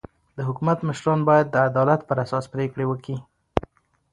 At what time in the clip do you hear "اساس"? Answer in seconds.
2.25-2.45